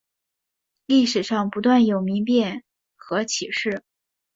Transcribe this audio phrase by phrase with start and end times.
[0.87, 2.63] 历史上不断有民变
[2.95, 3.83] 和起事。